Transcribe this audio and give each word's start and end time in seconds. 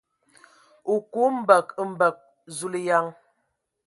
O 0.93 0.95
ku 1.11 1.23
mbǝg 1.37 1.67
mbǝg! 1.91 2.15
Zulǝyan. 2.57 3.07